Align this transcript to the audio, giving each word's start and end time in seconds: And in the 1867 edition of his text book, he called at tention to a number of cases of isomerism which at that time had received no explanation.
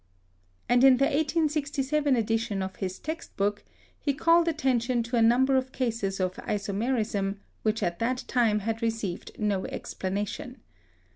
And 0.67 0.83
in 0.83 0.97
the 0.97 1.05
1867 1.05 2.15
edition 2.15 2.63
of 2.63 2.77
his 2.77 2.97
text 2.97 3.37
book, 3.37 3.63
he 3.99 4.15
called 4.15 4.47
at 4.47 4.57
tention 4.57 5.03
to 5.03 5.15
a 5.15 5.21
number 5.21 5.55
of 5.57 5.71
cases 5.71 6.19
of 6.19 6.37
isomerism 6.37 7.35
which 7.61 7.83
at 7.83 7.99
that 7.99 8.23
time 8.27 8.61
had 8.61 8.81
received 8.81 9.37
no 9.37 9.67
explanation. 9.67 10.57